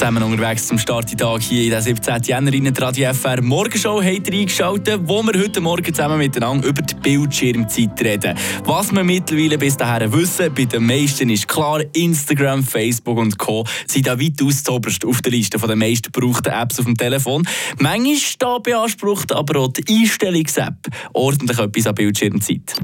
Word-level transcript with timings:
Zusammen 0.00 0.22
unterwegs 0.22 0.66
zum 0.66 0.78
Starttag 0.78 1.42
hier 1.42 1.64
in 1.64 1.70
der 1.72 1.82
17. 1.82 2.22
Jänner 2.22 2.54
in 2.54 2.72
der 2.72 2.82
Radio 2.82 3.12
FR 3.12 3.42
Morgenshow 3.42 4.02
habt 4.02 4.28
ihr 4.28 4.40
eingeschaltet, 4.40 4.98
wo 5.04 5.22
wir 5.22 5.38
heute 5.38 5.60
Morgen 5.60 5.92
zusammen 5.92 6.16
miteinander 6.16 6.68
über 6.68 6.80
die 6.80 6.94
Bildschirmzeit 6.94 8.00
reden. 8.00 8.34
Was 8.64 8.92
wir 8.92 9.04
mittlerweile 9.04 9.58
bis 9.58 9.76
dahin 9.76 10.10
wissen, 10.10 10.54
bei 10.54 10.64
den 10.64 10.86
meisten 10.86 11.28
ist 11.28 11.46
klar, 11.46 11.82
Instagram, 11.92 12.64
Facebook 12.64 13.18
und 13.18 13.36
Co. 13.36 13.66
sind 13.86 14.06
da 14.06 14.18
weit 14.18 14.38
zuoberst 14.38 15.04
auf 15.04 15.20
der 15.20 15.32
Liste 15.32 15.58
der 15.58 15.76
meisten 15.76 16.10
gebrauchten 16.10 16.50
Apps 16.50 16.78
auf 16.78 16.86
dem 16.86 16.96
Telefon. 16.96 17.46
Manchmal 17.78 18.16
da 18.38 18.56
beansprucht 18.56 19.32
aber 19.32 19.60
auch 19.60 19.68
die 19.68 19.84
Einstellungs-App 19.86 20.78
ordentlich 21.12 21.58
etwas 21.58 21.86
an 21.86 21.94
Bildschirmzeit. 21.94 22.74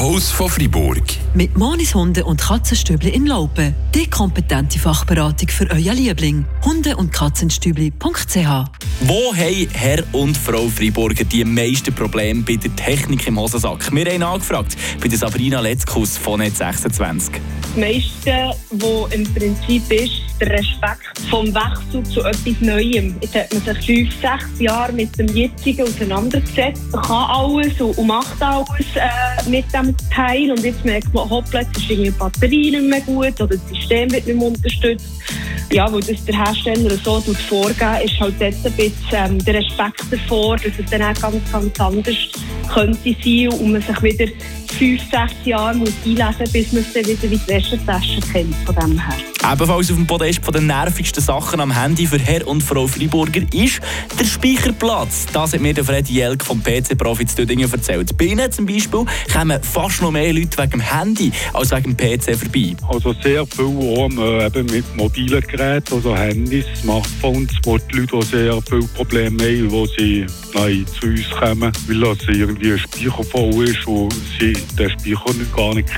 Post 0.00 0.32
von 0.32 0.48
Fribourg. 0.48 1.02
Mit 1.34 1.58
Monis 1.58 1.94
Hunde 1.94 2.24
und 2.24 2.40
Katzenstübli 2.40 3.10
in 3.10 3.26
Laupen. 3.26 3.74
Die 3.94 4.08
kompetente 4.08 4.78
Fachberatung 4.78 5.48
für 5.50 5.70
euer 5.70 5.92
Liebling. 5.92 6.46
Hunde- 6.64 6.96
und 6.96 7.12
Katzenstübli.ch 7.12 8.36
Wo 9.00 9.34
haben 9.34 9.68
Herr 9.74 10.02
und 10.12 10.38
Frau 10.38 10.68
Friburger 10.68 11.24
die 11.24 11.44
meisten 11.44 11.94
Probleme 11.94 12.40
bei 12.40 12.56
der 12.56 12.74
Technik 12.76 13.26
im 13.26 13.38
Hosensack? 13.38 13.92
Wir 13.92 14.06
haben 14.06 14.22
angefragt 14.22 14.74
bei 15.02 15.08
der 15.08 15.18
Sabrina 15.18 15.60
Letzkus 15.60 16.16
von 16.16 16.40
Net 16.40 16.56
26. 16.56 17.34
Das 17.72 17.78
meiste, 17.78 18.50
was 18.70 19.14
im 19.14 19.22
Prinzip 19.32 19.92
ist, 19.92 20.22
der 20.40 20.50
Respekt 20.50 21.20
vom 21.30 21.54
Wechsel 21.54 22.02
zu 22.02 22.20
etwas 22.20 22.60
Neuem. 22.60 23.14
Jetzt 23.20 23.34
hat 23.36 23.52
man 23.52 23.62
sich 23.62 23.86
fünf, 23.86 24.20
sechs 24.20 24.60
Jahre 24.60 24.92
mit 24.92 25.16
dem 25.16 25.28
jetzigen 25.28 25.82
auseinandergesetzt, 25.82 26.82
man 26.90 27.02
kann 27.02 27.30
alles 27.30 27.80
und 27.80 28.06
macht 28.06 28.42
alles 28.42 28.66
äh, 28.96 29.48
mit 29.48 29.72
dem 29.72 29.94
Teil 30.12 30.50
und 30.50 30.64
jetzt 30.64 30.84
merkt 30.84 31.14
man, 31.14 31.30
hoppla, 31.30 31.60
jetzt 31.60 31.76
ist 31.76 31.90
irgendwie 31.90 32.10
die 32.10 32.18
Batterie 32.18 32.70
nicht 32.72 32.82
mehr 32.82 33.00
gut 33.02 33.40
oder 33.40 33.56
das 33.56 33.68
System 33.68 34.10
wird 34.10 34.26
nicht 34.26 34.36
mehr 34.36 34.48
unterstützt. 34.48 35.06
Ja, 35.72 35.92
weil 35.92 36.00
das 36.00 36.24
der 36.24 36.36
Hersteller 36.36 36.96
so 37.02 37.20
vorgeben 37.48 38.00
ist 38.04 38.18
halt 38.20 38.40
jetzt 38.40 38.66
ein 38.66 38.72
bisschen 38.72 38.94
ähm, 39.12 39.44
der 39.44 39.54
Respekt 39.54 40.02
davor, 40.10 40.56
dass 40.56 40.72
es 40.78 40.90
dann 40.90 41.02
auch 41.02 41.20
ganz, 41.20 41.52
ganz 41.52 41.80
anders 41.80 42.16
könnte 42.72 43.16
sein 43.24 43.48
und 43.48 43.72
man 43.72 43.82
sich 43.82 44.02
wieder 44.02 44.26
fünf, 44.78 45.00
sechs 45.10 45.34
Jahre 45.44 45.76
muss 45.76 45.92
einlesen 46.04 46.52
bis 46.52 46.72
man 46.72 46.82
es 46.82 46.92
dann 46.92 47.06
wieder 47.06 47.30
wie 47.30 47.36
die 47.36 47.48
Wäschetasche 47.48 48.20
kennt 48.32 48.54
von 48.64 48.74
dem 48.76 48.98
her. 48.98 49.16
Ebenfalls 49.52 49.90
auf 49.90 49.96
dem 49.96 50.06
Podest 50.06 50.44
von 50.44 50.52
den 50.52 50.66
nervigsten 50.66 51.22
Sachen 51.22 51.60
am 51.60 51.70
Handy 51.70 52.06
für 52.06 52.18
Herr 52.18 52.46
und 52.46 52.62
Frau 52.62 52.86
Freiburger 52.86 53.40
ist 53.54 53.80
der 54.18 54.24
Speicherplatz. 54.24 55.26
Das 55.32 55.54
hat 55.54 55.60
mir 55.60 55.72
der 55.72 55.84
Freddy 55.84 56.14
Jelk 56.14 56.44
vom 56.44 56.62
PC-Profi 56.62 57.26
zu 57.26 57.36
Dödingen 57.36 57.70
erzählt. 57.72 58.16
Bei 58.18 58.26
Ihnen 58.26 58.52
zum 58.52 58.66
Beispiel 58.66 59.04
kommen 59.32 59.62
fast 59.62 60.02
noch 60.02 60.10
mehr 60.10 60.32
Leute 60.32 60.58
wegen 60.58 60.70
dem 60.72 60.80
Handy 60.80 61.32
als 61.54 61.70
wegen 61.70 61.96
dem 61.96 61.96
PC 61.96 62.36
vorbei. 62.36 62.76
Also 62.88 63.14
sehr 63.22 63.46
viel 63.46 63.64
auch, 63.64 64.10
äh, 64.10 64.46
eben 64.46 64.66
mit 64.66 64.96
mobilen 64.96 65.42
Geräten, 65.50 65.94
also 65.94 66.16
Handys, 66.16 66.64
Smartphones, 66.80 67.50
wo 67.64 67.78
die 67.78 67.98
Leute 67.98 68.22
sehr 68.22 68.60
viele 68.68 68.86
Probleme 68.94 69.42
haben, 69.42 69.70
wo 69.70 69.86
sie 69.86 70.26
nein, 70.54 70.86
zu 70.86 71.06
uns 71.06 71.30
kommen, 71.30 71.72
weil 71.88 72.00
das 72.00 72.18
irgendwie 72.28 72.72
ein 72.72 72.78
Speicher 72.78 73.24
voll 73.24 73.64
ist 73.64 73.86
und 73.86 74.14
sie 74.38 74.52
den 74.78 74.90
Speicher 74.90 75.34
gar 75.54 75.74
nicht 75.74 75.88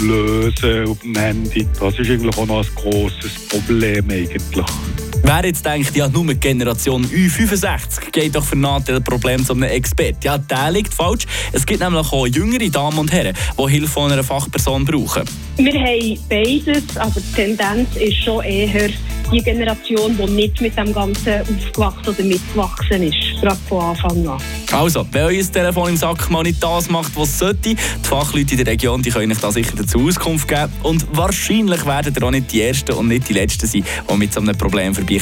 lösen 0.00 0.86
auf 0.86 0.98
dem 1.00 1.16
Handy. 1.16 1.66
Das 1.78 1.98
ist 1.98 2.10
eigentlich 2.10 2.36
auch 2.36 2.46
noch 2.46 2.64
ein 2.64 2.74
grosses 2.74 3.48
Problem 3.48 4.08
eigentlich. 4.10 5.01
Wer 5.24 5.46
jetzt 5.46 5.64
denkt, 5.64 5.94
ja, 5.96 6.08
nur 6.08 6.34
Generation 6.34 7.06
Ü65 7.06 8.10
geht 8.10 8.34
doch 8.34 8.44
für 8.44 8.56
Problem 9.00 9.44
zu 9.44 9.52
einem 9.52 9.64
Experten. 9.64 10.18
Ja, 10.24 10.36
der 10.36 10.70
liegt 10.72 10.92
falsch. 10.92 11.26
Es 11.52 11.64
gibt 11.64 11.80
nämlich 11.80 12.12
auch 12.12 12.26
jüngere 12.26 12.68
Damen 12.68 12.98
und 12.98 13.12
Herren, 13.12 13.36
die 13.58 13.70
Hilfe 13.70 13.88
von 13.88 14.10
einer 14.10 14.24
Fachperson 14.24 14.84
brauchen. 14.84 15.22
Wir 15.56 15.74
haben 15.74 16.18
beides, 16.28 16.96
aber 16.96 17.20
die 17.20 17.34
Tendenz 17.34 17.96
ist 17.96 18.24
schon 18.24 18.44
eher 18.44 18.90
die 19.32 19.42
Generation, 19.42 20.16
die 20.16 20.30
nicht 20.30 20.60
mit 20.60 20.76
dem 20.76 20.92
Ganzen 20.92 21.40
aufgewachsen 21.40 22.08
oder 22.08 22.22
mitgewachsen 22.22 23.02
ist, 23.02 23.40
gerade 23.40 23.58
von 23.68 23.82
Anfang 23.82 24.28
an. 24.28 24.38
Also, 24.72 25.06
wenn 25.10 25.24
euer 25.24 25.42
Telefon 25.42 25.90
im 25.90 25.96
Sack 25.96 26.30
mal 26.30 26.42
nicht 26.42 26.62
das 26.62 26.88
macht, 26.88 27.16
was 27.16 27.30
es 27.30 27.38
sollte, 27.38 27.60
die 27.70 27.76
Fachleute 28.02 28.52
in 28.52 28.58
der 28.58 28.66
Region 28.66 29.02
die 29.02 29.10
können 29.10 29.32
euch 29.32 29.38
da 29.38 29.50
sicher 29.50 29.74
dazu 29.76 30.06
Auskunft 30.06 30.48
geben. 30.48 30.72
Und 30.82 31.06
wahrscheinlich 31.12 31.84
werden 31.86 32.14
ihr 32.14 32.22
auch 32.22 32.30
nicht 32.30 32.52
die 32.52 32.62
Ersten 32.62 32.92
und 32.92 33.08
nicht 33.08 33.28
die 33.28 33.34
Letzten 33.34 33.66
sein, 33.66 33.84
die 34.10 34.16
mit 34.16 34.32
so 34.32 34.40
einem 34.40 34.56
Problem 34.56 34.94
vorbeikommen. 34.94 35.20